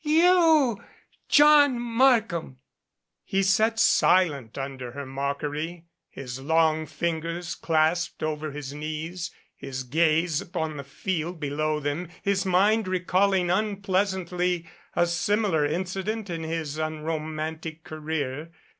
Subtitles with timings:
[0.03, 0.81] You
[1.29, 2.57] John Markham!"
[3.23, 10.41] He sat silent under her mockery, his long fingers clasped over his knees, his gaze
[10.41, 17.83] upon the field below them, his mind recalling unpleasantly a similar incident in his unromantic
[17.83, 18.49] career.